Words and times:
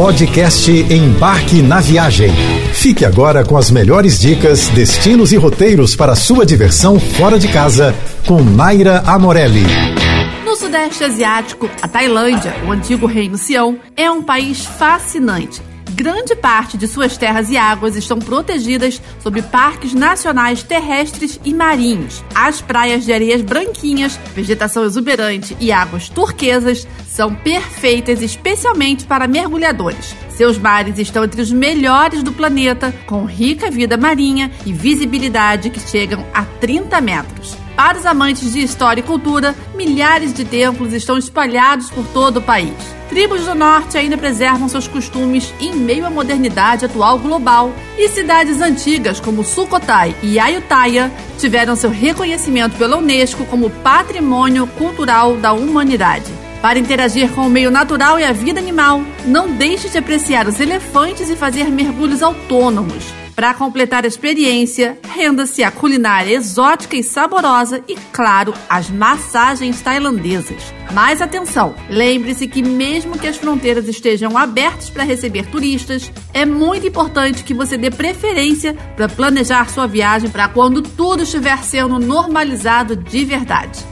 Podcast 0.00 0.70
Embarque 0.70 1.60
na 1.60 1.78
Viagem. 1.78 2.30
Fique 2.72 3.04
agora 3.04 3.44
com 3.44 3.54
as 3.54 3.70
melhores 3.70 4.18
dicas, 4.18 4.68
destinos 4.68 5.30
e 5.30 5.36
roteiros 5.36 5.94
para 5.94 6.16
sua 6.16 6.46
diversão 6.46 6.98
fora 6.98 7.38
de 7.38 7.46
casa 7.48 7.94
com 8.26 8.42
Naira 8.42 9.00
Amorelli. 9.00 9.62
No 10.42 10.56
Sudeste 10.56 11.04
Asiático, 11.04 11.68
a 11.82 11.86
Tailândia, 11.86 12.54
o 12.66 12.72
antigo 12.72 13.04
Reino 13.04 13.36
Sião, 13.36 13.78
é 13.94 14.10
um 14.10 14.22
país 14.22 14.64
fascinante 14.64 15.60
grande 16.00 16.34
parte 16.34 16.78
de 16.78 16.88
suas 16.88 17.18
terras 17.18 17.50
e 17.50 17.58
águas 17.58 17.94
estão 17.94 18.18
protegidas 18.18 19.02
sob 19.22 19.42
parques 19.42 19.92
nacionais 19.92 20.62
terrestres 20.62 21.38
e 21.44 21.52
marinhos. 21.52 22.24
As 22.34 22.62
praias 22.62 23.04
de 23.04 23.12
areias 23.12 23.42
branquinhas, 23.42 24.18
vegetação 24.34 24.82
exuberante 24.82 25.54
e 25.60 25.70
águas 25.70 26.08
turquesas 26.08 26.88
são 27.06 27.34
perfeitas 27.34 28.22
especialmente 28.22 29.04
para 29.04 29.28
mergulhadores. 29.28 30.16
Seus 30.30 30.56
mares 30.56 30.98
estão 30.98 31.22
entre 31.22 31.42
os 31.42 31.52
melhores 31.52 32.22
do 32.22 32.32
planeta, 32.32 32.94
com 33.06 33.26
rica 33.26 33.70
vida 33.70 33.98
marinha 33.98 34.50
e 34.64 34.72
visibilidade 34.72 35.68
que 35.68 35.80
chegam 35.80 36.24
a 36.32 36.46
30 36.46 36.98
metros. 37.02 37.59
Para 37.80 37.96
os 37.96 38.04
amantes 38.04 38.52
de 38.52 38.62
história 38.62 39.00
e 39.00 39.02
cultura, 39.02 39.54
milhares 39.74 40.34
de 40.34 40.44
templos 40.44 40.92
estão 40.92 41.16
espalhados 41.16 41.88
por 41.88 42.06
todo 42.08 42.36
o 42.36 42.42
país. 42.42 42.74
Tribos 43.08 43.46
do 43.46 43.54
norte 43.54 43.96
ainda 43.96 44.18
preservam 44.18 44.68
seus 44.68 44.86
costumes 44.86 45.54
em 45.58 45.74
meio 45.74 46.04
à 46.04 46.10
modernidade 46.10 46.84
atual 46.84 47.18
global, 47.18 47.72
e 47.96 48.06
cidades 48.10 48.60
antigas 48.60 49.18
como 49.18 49.42
Sukhothai 49.42 50.14
e 50.22 50.38
Ayutthaya 50.38 51.10
tiveram 51.38 51.74
seu 51.74 51.88
reconhecimento 51.88 52.76
pela 52.76 52.98
Unesco 52.98 53.46
como 53.46 53.70
Patrimônio 53.70 54.66
Cultural 54.66 55.38
da 55.38 55.54
Humanidade. 55.54 56.30
Para 56.60 56.78
interagir 56.78 57.30
com 57.30 57.46
o 57.46 57.50
meio 57.50 57.70
natural 57.70 58.20
e 58.20 58.24
a 58.24 58.32
vida 58.32 58.60
animal, 58.60 59.00
não 59.24 59.52
deixe 59.52 59.88
de 59.88 59.96
apreciar 59.96 60.46
os 60.46 60.60
elefantes 60.60 61.30
e 61.30 61.34
fazer 61.34 61.70
mergulhos 61.70 62.22
autônomos. 62.22 63.06
Para 63.40 63.54
completar 63.54 64.04
a 64.04 64.06
experiência, 64.06 64.98
renda-se 65.14 65.64
à 65.64 65.70
culinária 65.70 66.34
exótica 66.34 66.94
e 66.94 67.02
saborosa 67.02 67.82
e, 67.88 67.96
claro, 68.12 68.52
as 68.68 68.90
massagens 68.90 69.80
tailandesas. 69.80 70.62
Mas 70.92 71.22
atenção, 71.22 71.74
lembre-se 71.88 72.46
que 72.46 72.62
mesmo 72.62 73.18
que 73.18 73.26
as 73.26 73.38
fronteiras 73.38 73.88
estejam 73.88 74.36
abertas 74.36 74.90
para 74.90 75.04
receber 75.04 75.46
turistas, 75.46 76.12
é 76.34 76.44
muito 76.44 76.86
importante 76.86 77.42
que 77.42 77.54
você 77.54 77.78
dê 77.78 77.90
preferência 77.90 78.74
para 78.94 79.08
planejar 79.08 79.70
sua 79.70 79.86
viagem 79.86 80.28
para 80.28 80.46
quando 80.46 80.82
tudo 80.82 81.22
estiver 81.22 81.64
sendo 81.64 81.98
normalizado 81.98 82.94
de 82.94 83.24
verdade. 83.24 83.82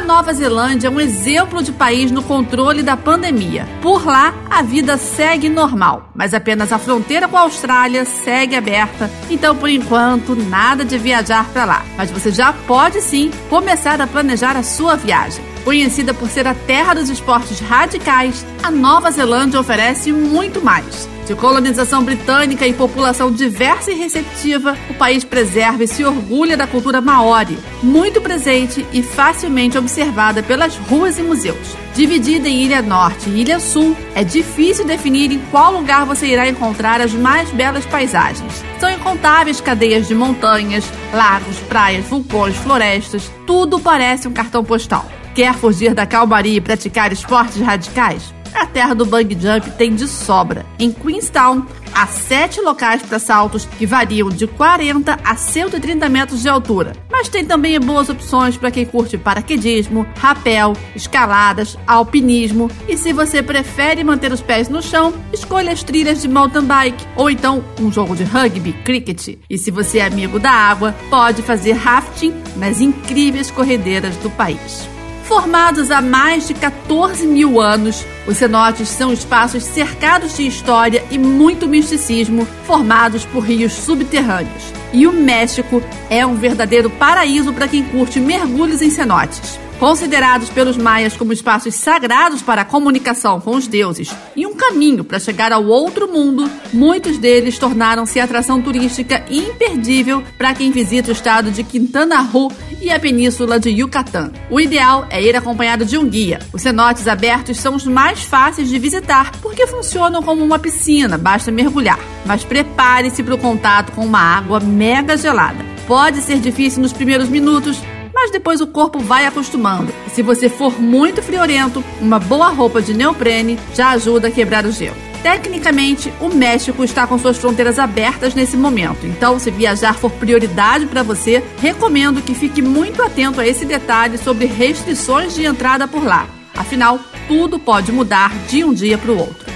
A 0.00 0.02
Nova 0.02 0.32
Zelândia 0.32 0.88
é 0.88 0.90
um 0.90 0.98
exemplo 0.98 1.62
de 1.62 1.72
país 1.72 2.10
no 2.10 2.22
controle 2.22 2.82
da 2.82 2.96
pandemia. 2.96 3.68
Por 3.82 4.06
lá, 4.06 4.32
a 4.48 4.62
vida 4.62 4.96
segue 4.96 5.50
normal, 5.50 6.08
mas 6.14 6.32
apenas 6.32 6.72
a 6.72 6.78
fronteira 6.78 7.28
com 7.28 7.36
a 7.36 7.42
Austrália 7.42 8.06
segue 8.06 8.56
aberta. 8.56 9.10
Então, 9.28 9.54
por 9.54 9.68
enquanto, 9.68 10.34
nada 10.34 10.86
de 10.86 10.96
viajar 10.96 11.44
para 11.50 11.66
lá. 11.66 11.84
Mas 11.98 12.10
você 12.10 12.30
já 12.30 12.50
pode 12.50 13.02
sim 13.02 13.30
começar 13.50 14.00
a 14.00 14.06
planejar 14.06 14.56
a 14.56 14.62
sua 14.62 14.96
viagem. 14.96 15.44
Conhecida 15.64 16.14
por 16.14 16.30
ser 16.30 16.46
a 16.46 16.54
terra 16.54 16.94
dos 16.94 17.10
esportes 17.10 17.60
radicais, 17.60 18.46
a 18.62 18.70
Nova 18.70 19.10
Zelândia 19.10 19.60
oferece 19.60 20.10
muito 20.12 20.64
mais. 20.64 21.06
De 21.30 21.36
colonização 21.36 22.02
britânica 22.02 22.66
e 22.66 22.72
população 22.72 23.30
diversa 23.30 23.92
e 23.92 23.94
receptiva, 23.94 24.76
o 24.90 24.94
país 24.94 25.22
preserva 25.22 25.84
e 25.84 25.86
se 25.86 26.04
orgulha 26.04 26.56
da 26.56 26.66
cultura 26.66 27.00
maori, 27.00 27.56
muito 27.84 28.20
presente 28.20 28.84
e 28.92 29.00
facilmente 29.00 29.78
observada 29.78 30.42
pelas 30.42 30.74
ruas 30.74 31.20
e 31.20 31.22
museus. 31.22 31.76
Dividida 31.94 32.48
em 32.48 32.64
Ilha 32.64 32.82
Norte 32.82 33.30
e 33.30 33.42
Ilha 33.42 33.60
Sul, 33.60 33.96
é 34.12 34.24
difícil 34.24 34.84
definir 34.84 35.30
em 35.30 35.38
qual 35.52 35.72
lugar 35.72 36.04
você 36.04 36.26
irá 36.26 36.48
encontrar 36.48 37.00
as 37.00 37.12
mais 37.12 37.48
belas 37.50 37.86
paisagens. 37.86 38.64
São 38.80 38.90
incontáveis 38.90 39.60
cadeias 39.60 40.08
de 40.08 40.16
montanhas, 40.16 40.84
lagos, 41.14 41.60
praias, 41.68 42.06
vulcões, 42.06 42.56
florestas, 42.56 43.30
tudo 43.46 43.78
parece 43.78 44.26
um 44.26 44.32
cartão 44.32 44.64
postal. 44.64 45.06
Quer 45.32 45.54
fugir 45.54 45.94
da 45.94 46.06
calmaria 46.06 46.56
e 46.56 46.60
praticar 46.60 47.12
esportes 47.12 47.60
radicais? 47.60 48.34
A 48.54 48.66
terra 48.66 48.94
do 48.94 49.06
bang 49.06 49.36
jump 49.40 49.70
tem 49.72 49.94
de 49.94 50.06
sobra. 50.06 50.66
Em 50.78 50.90
Queenstown, 50.90 51.66
há 51.94 52.06
sete 52.06 52.60
locais 52.60 53.02
para 53.02 53.18
saltos 53.18 53.64
que 53.64 53.86
variam 53.86 54.28
de 54.28 54.46
40 54.46 55.18
a 55.24 55.36
130 55.36 56.08
metros 56.08 56.42
de 56.42 56.48
altura. 56.48 56.92
Mas 57.10 57.28
tem 57.28 57.44
também 57.44 57.78
boas 57.78 58.08
opções 58.08 58.56
para 58.56 58.70
quem 58.70 58.84
curte 58.84 59.18
paraquedismo, 59.18 60.06
rapel, 60.18 60.74
escaladas, 60.96 61.78
alpinismo. 61.86 62.70
E 62.88 62.96
se 62.96 63.12
você 63.12 63.42
prefere 63.42 64.02
manter 64.02 64.32
os 64.32 64.40
pés 64.40 64.68
no 64.68 64.82
chão, 64.82 65.12
escolha 65.32 65.72
as 65.72 65.82
trilhas 65.82 66.22
de 66.22 66.28
mountain 66.28 66.64
bike 66.64 67.06
ou 67.16 67.30
então 67.30 67.62
um 67.78 67.92
jogo 67.92 68.16
de 68.16 68.24
rugby, 68.24 68.72
cricket. 68.72 69.38
E 69.48 69.58
se 69.58 69.70
você 69.70 69.98
é 69.98 70.06
amigo 70.06 70.38
da 70.38 70.50
água, 70.50 70.94
pode 71.08 71.42
fazer 71.42 71.72
rafting 71.72 72.34
nas 72.56 72.80
incríveis 72.80 73.50
corredeiras 73.50 74.16
do 74.16 74.30
país. 74.30 74.88
Formados 75.30 75.92
há 75.92 76.02
mais 76.02 76.48
de 76.48 76.54
14 76.54 77.24
mil 77.24 77.60
anos, 77.60 78.04
os 78.26 78.36
cenotes 78.36 78.88
são 78.88 79.12
espaços 79.12 79.62
cercados 79.62 80.36
de 80.36 80.44
história 80.44 81.04
e 81.08 81.16
muito 81.20 81.68
misticismo, 81.68 82.44
formados 82.66 83.24
por 83.26 83.44
rios 83.44 83.72
subterrâneos. 83.72 84.72
E 84.92 85.06
o 85.06 85.12
México 85.12 85.80
é 86.10 86.26
um 86.26 86.34
verdadeiro 86.34 86.90
paraíso 86.90 87.52
para 87.52 87.68
quem 87.68 87.84
curte 87.84 88.18
mergulhos 88.18 88.82
em 88.82 88.90
cenotes. 88.90 89.56
Considerados 89.78 90.50
pelos 90.50 90.76
maias 90.76 91.16
como 91.16 91.32
espaços 91.32 91.76
sagrados 91.76 92.42
para 92.42 92.62
a 92.62 92.66
comunicação 92.66 93.40
com 93.40 93.54
os 93.54 93.68
deuses 93.68 94.12
e 94.34 94.44
um 94.46 94.54
caminho 94.54 95.04
para 95.04 95.20
chegar 95.20 95.52
ao 95.52 95.64
outro 95.64 96.06
mundo, 96.06 96.50
muitos 96.72 97.18
deles 97.18 97.56
tornaram-se 97.56 98.18
atração 98.18 98.60
turística 98.60 99.24
imperdível 99.30 100.24
para 100.36 100.54
quem 100.54 100.72
visita 100.72 101.08
o 101.08 101.12
estado 101.12 101.52
de 101.52 101.62
Quintana 101.62 102.20
Roo 102.20 102.52
e 102.80 102.90
a 102.90 102.98
península 102.98 103.60
de 103.60 103.70
Yucatán. 103.70 104.32
O 104.50 104.60
ideal 104.60 105.06
é 105.10 105.22
ir 105.22 105.36
acompanhado 105.36 105.84
de 105.84 105.98
um 105.98 106.08
guia. 106.08 106.38
Os 106.52 106.62
cenotes 106.62 107.06
abertos 107.06 107.58
são 107.58 107.74
os 107.74 107.84
mais 107.84 108.22
fáceis 108.22 108.68
de 108.68 108.78
visitar 108.78 109.32
porque 109.42 109.66
funcionam 109.66 110.22
como 110.22 110.42
uma 110.42 110.58
piscina, 110.58 111.18
basta 111.18 111.50
mergulhar. 111.50 111.98
Mas 112.24 112.44
prepare-se 112.44 113.22
para 113.22 113.34
o 113.34 113.38
contato 113.38 113.92
com 113.92 114.04
uma 114.04 114.20
água 114.20 114.60
mega 114.60 115.16
gelada. 115.16 115.64
Pode 115.86 116.22
ser 116.22 116.38
difícil 116.38 116.82
nos 116.82 116.92
primeiros 116.92 117.28
minutos, 117.28 117.78
mas 118.14 118.30
depois 118.30 118.60
o 118.60 118.66
corpo 118.66 118.98
vai 119.00 119.26
acostumando. 119.26 119.92
E 120.06 120.10
se 120.10 120.22
você 120.22 120.48
for 120.48 120.80
muito 120.80 121.22
friorento, 121.22 121.84
uma 122.00 122.18
boa 122.18 122.48
roupa 122.48 122.80
de 122.80 122.94
neoprene 122.94 123.58
já 123.74 123.90
ajuda 123.90 124.28
a 124.28 124.30
quebrar 124.30 124.64
o 124.64 124.72
gelo. 124.72 125.09
Tecnicamente, 125.22 126.12
o 126.18 126.28
México 126.28 126.82
está 126.82 127.06
com 127.06 127.18
suas 127.18 127.36
fronteiras 127.36 127.78
abertas 127.78 128.34
nesse 128.34 128.56
momento, 128.56 129.06
então, 129.06 129.38
se 129.38 129.50
viajar 129.50 129.94
for 129.94 130.10
prioridade 130.10 130.86
para 130.86 131.02
você, 131.02 131.42
recomendo 131.58 132.22
que 132.22 132.34
fique 132.34 132.62
muito 132.62 133.02
atento 133.02 133.40
a 133.40 133.46
esse 133.46 133.66
detalhe 133.66 134.16
sobre 134.16 134.46
restrições 134.46 135.34
de 135.34 135.44
entrada 135.44 135.86
por 135.86 136.02
lá. 136.02 136.26
Afinal, 136.56 136.98
tudo 137.28 137.58
pode 137.58 137.92
mudar 137.92 138.34
de 138.48 138.64
um 138.64 138.72
dia 138.72 138.96
para 138.96 139.12
o 139.12 139.18
outro. 139.18 139.49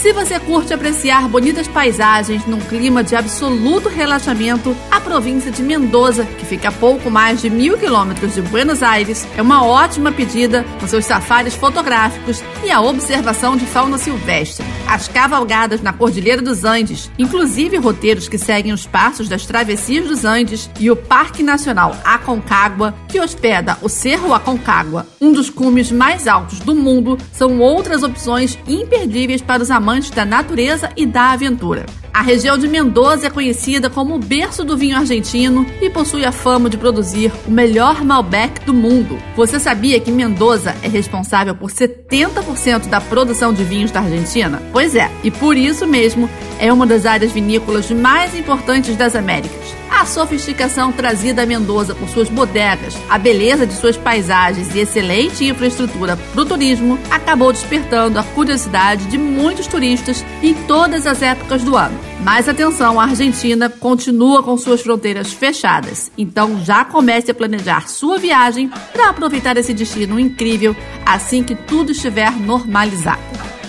Se 0.00 0.14
você 0.14 0.40
curte 0.40 0.72
apreciar 0.72 1.28
bonitas 1.28 1.68
paisagens 1.68 2.46
num 2.46 2.58
clima 2.58 3.04
de 3.04 3.14
absoluto 3.14 3.90
relaxamento, 3.90 4.74
a 4.90 4.98
província 4.98 5.50
de 5.50 5.62
Mendoza, 5.62 6.24
que 6.24 6.46
fica 6.46 6.70
a 6.70 6.72
pouco 6.72 7.10
mais 7.10 7.42
de 7.42 7.50
mil 7.50 7.76
quilômetros 7.76 8.34
de 8.34 8.40
Buenos 8.40 8.82
Aires, 8.82 9.28
é 9.36 9.42
uma 9.42 9.62
ótima 9.62 10.10
pedida 10.10 10.64
com 10.80 10.88
seus 10.88 11.04
safaris 11.04 11.54
fotográficos 11.54 12.42
e 12.64 12.70
a 12.70 12.80
observação 12.80 13.58
de 13.58 13.66
fauna 13.66 13.98
silvestre. 13.98 14.64
As 14.88 15.06
cavalgadas 15.06 15.82
na 15.82 15.92
Cordilheira 15.92 16.40
dos 16.40 16.64
Andes, 16.64 17.10
inclusive 17.18 17.76
roteiros 17.76 18.26
que 18.26 18.38
seguem 18.38 18.72
os 18.72 18.86
passos 18.86 19.28
das 19.28 19.44
travessias 19.44 20.08
dos 20.08 20.24
Andes 20.24 20.70
e 20.80 20.90
o 20.90 20.96
Parque 20.96 21.42
Nacional 21.42 21.94
Aconcagua, 22.02 22.94
que 23.06 23.20
hospeda 23.20 23.76
o 23.82 23.88
Cerro 23.90 24.32
Aconcagua, 24.32 25.06
um 25.20 25.30
dos 25.30 25.50
cumes 25.50 25.92
mais 25.92 26.26
altos 26.26 26.58
do 26.60 26.74
mundo, 26.74 27.18
são 27.32 27.58
outras 27.58 28.02
opções 28.02 28.58
imperdíveis 28.66 29.42
para 29.42 29.62
os 29.62 29.70
amantes 29.70 29.89
da 30.12 30.24
natureza 30.24 30.90
e 30.96 31.04
da 31.04 31.32
aventura. 31.32 31.86
A 32.12 32.22
região 32.22 32.58
de 32.58 32.68
Mendoza 32.68 33.26
é 33.26 33.30
conhecida 33.30 33.88
como 33.88 34.14
o 34.14 34.18
berço 34.18 34.64
do 34.64 34.76
vinho 34.76 34.96
argentino 34.96 35.66
e 35.80 35.88
possui 35.88 36.24
a 36.24 36.32
fama 36.32 36.68
de 36.68 36.76
produzir 36.76 37.32
o 37.46 37.50
melhor 37.50 38.04
Malbec 38.04 38.64
do 38.64 38.74
mundo. 38.74 39.18
Você 39.34 39.58
sabia 39.58 39.98
que 39.98 40.10
Mendoza 40.10 40.74
é 40.82 40.88
responsável 40.88 41.54
por 41.54 41.70
70% 41.70 42.88
da 42.88 43.00
produção 43.00 43.52
de 43.52 43.64
vinhos 43.64 43.90
da 43.90 44.00
Argentina? 44.00 44.62
Pois 44.72 44.94
é, 44.94 45.10
e 45.24 45.30
por 45.30 45.56
isso 45.56 45.86
mesmo 45.86 46.28
é 46.58 46.72
uma 46.72 46.86
das 46.86 47.06
áreas 47.06 47.32
vinícolas 47.32 47.90
mais 47.90 48.36
importantes 48.38 48.96
das 48.96 49.16
Américas. 49.16 49.79
A 49.90 50.06
sofisticação 50.06 50.92
trazida 50.92 51.42
a 51.42 51.46
Mendoza 51.46 51.94
por 51.94 52.08
suas 52.08 52.28
bodegas, 52.28 52.96
a 53.08 53.18
beleza 53.18 53.66
de 53.66 53.74
suas 53.74 53.96
paisagens 53.96 54.74
e 54.74 54.78
excelente 54.78 55.44
infraestrutura 55.44 56.16
para 56.16 56.40
o 56.40 56.46
turismo 56.46 56.98
acabou 57.10 57.52
despertando 57.52 58.18
a 58.18 58.22
curiosidade 58.22 59.04
de 59.06 59.18
muitos 59.18 59.66
turistas 59.66 60.24
em 60.42 60.54
todas 60.54 61.06
as 61.06 61.20
épocas 61.20 61.62
do 61.62 61.76
ano. 61.76 61.98
Mas 62.22 62.48
atenção, 62.48 62.98
a 62.98 63.04
Argentina 63.04 63.68
continua 63.68 64.42
com 64.42 64.56
suas 64.56 64.80
fronteiras 64.80 65.32
fechadas, 65.32 66.10
então 66.16 66.64
já 66.64 66.84
comece 66.84 67.30
a 67.30 67.34
planejar 67.34 67.88
sua 67.88 68.18
viagem 68.18 68.70
para 68.92 69.10
aproveitar 69.10 69.56
esse 69.58 69.74
destino 69.74 70.18
incrível 70.18 70.74
assim 71.04 71.42
que 71.42 71.54
tudo 71.54 71.92
estiver 71.92 72.30
normalizado. 72.32 73.20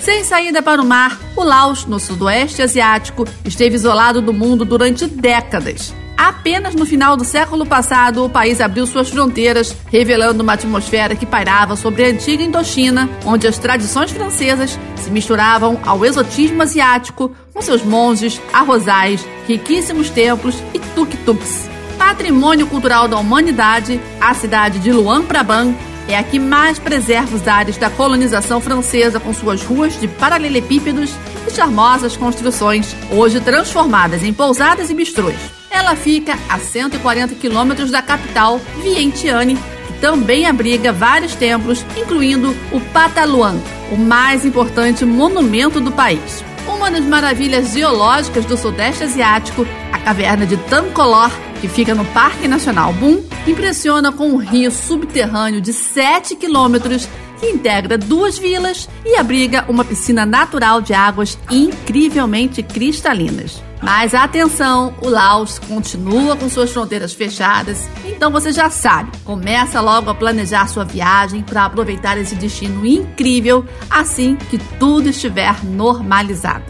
Sem 0.02 0.24
saída 0.24 0.64
para 0.64 0.82
o 0.82 0.86
mar, 0.86 1.20
o 1.36 1.44
Laos, 1.44 1.86
no 1.86 2.00
sudoeste 2.00 2.62
asiático, 2.62 3.26
esteve 3.46 3.76
isolado 3.76 4.22
do 4.22 4.34
mundo 4.34 4.66
durante 4.66 5.06
décadas. 5.06 5.94
Apenas 6.22 6.76
no 6.76 6.86
final 6.86 7.18
do 7.18 7.26
século 7.26 7.66
passado, 7.66 8.24
o 8.24 8.30
país 8.30 8.62
abriu 8.62 8.86
suas 8.86 9.10
fronteiras, 9.10 9.76
revelando 9.92 10.44
uma 10.44 10.54
atmosfera 10.54 11.16
que 11.16 11.26
pairava 11.26 11.76
sobre 11.76 12.06
a 12.06 12.10
antiga 12.10 12.44
Indochina, 12.44 13.10
onde 13.26 13.48
as 13.48 13.58
tradições 13.58 14.12
francesas 14.12 14.78
se 14.98 15.10
misturavam 15.10 15.80
ao 15.84 16.06
exotismo 16.06 16.62
asiático, 16.62 17.32
com 17.52 17.60
seus 17.60 17.82
monges, 17.82 18.40
arrozais, 18.54 19.28
riquíssimos 19.48 20.12
templos 20.12 20.62
e 20.76 20.80
tuk-tuks. 20.94 21.68
Patrimônio 21.98 22.68
cultural 22.68 23.08
da 23.08 23.18
humanidade, 23.18 24.00
a 24.20 24.32
cidade 24.36 24.78
de 24.78 24.94
Luang 24.94 25.26
Prabang 25.26 25.76
é 26.08 26.16
a 26.16 26.22
que 26.22 26.38
mais 26.38 26.78
preserva 26.78 27.36
os 27.36 27.48
ares 27.48 27.78
da 27.78 27.90
colonização 27.90 28.62
francesa 28.62 29.20
com 29.20 29.34
suas 29.34 29.64
ruas 29.64 30.00
de 30.00 30.08
paralelepípedos 30.08 31.16
e 31.48 31.52
charmosas 31.52 32.16
construções, 32.16 32.96
hoje 33.10 33.40
transformadas 33.40 34.22
em 34.22 34.32
pousadas 34.32 34.92
e 34.92 34.94
bistrôs. 34.94 35.61
Ela 35.72 35.96
fica 35.96 36.38
a 36.50 36.60
140 36.60 37.36
quilômetros 37.36 37.90
da 37.90 38.02
capital, 38.02 38.60
Vientiane, 38.84 39.56
que 39.88 39.94
também 40.02 40.46
abriga 40.46 40.92
vários 40.92 41.34
templos, 41.34 41.86
incluindo 41.98 42.54
o 42.74 42.82
Pataluan, 42.92 43.56
o 43.90 43.98
mais 43.98 44.46
importante 44.46 45.06
monumento 45.06 45.80
do 45.80 45.92
país. 45.92 46.44
Uma 46.68 46.92
das 46.92 47.06
maravilhas 47.06 47.72
geológicas 47.72 48.46
do 48.46 48.58
Sudeste 48.58 49.06
Asiático, 49.06 49.66
a 49.94 49.98
caverna 50.00 50.46
de 50.46 50.58
Tancolor, 50.58 51.32
que 51.62 51.68
fica 51.68 51.96
no 51.96 52.04
Parque 52.06 52.48
Nacional 52.48 52.92
Bum, 52.94 53.24
impressiona 53.48 54.12
com 54.12 54.30
um 54.30 54.38
rio 54.38 54.72
subterrâneo 54.72 55.62
de 55.62 55.72
7 55.72 56.36
quilômetros 56.36 57.08
que 57.40 57.48
integra 57.48 57.98
duas 57.98 58.38
vilas 58.38 58.90
e 59.06 59.16
abriga 59.16 59.66
uma 59.68 59.86
piscina 59.86 60.26
natural 60.26 60.82
de 60.82 60.94
águas 60.94 61.38
incrivelmente 61.50 62.62
cristalinas. 62.62 63.71
Mas 63.82 64.14
atenção, 64.14 64.94
o 65.02 65.10
Laos 65.10 65.58
continua 65.58 66.36
com 66.36 66.48
suas 66.48 66.72
fronteiras 66.72 67.14
fechadas, 67.14 67.90
então 68.06 68.32
você 68.32 68.52
já 68.52 68.70
sabe, 68.70 69.12
começa 69.26 69.82
logo 69.82 70.10
a 70.10 70.16
planejar 70.16 70.68
sua 70.68 70.86
viagem 70.86 71.42
para 71.42 71.66
aproveitar 71.66 72.18
esse 72.18 72.36
destino 72.36 72.86
incrível 72.86 73.66
assim 73.90 74.36
que 74.36 74.60
tudo 74.80 75.10
estiver 75.10 75.64
normalizado. 75.64 76.64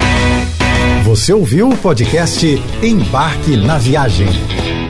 Você 1.03 1.33
ouviu 1.33 1.69
o 1.69 1.77
podcast 1.77 2.45
Embarque 2.81 3.57
na 3.57 3.77
Viagem. 3.77 4.80